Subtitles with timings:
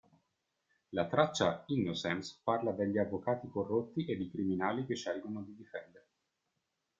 [0.95, 6.07] La traccia "Innocence" parla degli "avvocati corrotti ed i criminali che scelgono di difendere".